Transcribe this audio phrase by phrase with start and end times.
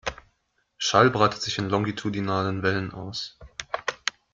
[0.79, 3.37] Schall breitet sich in longitudinalen Wellen aus.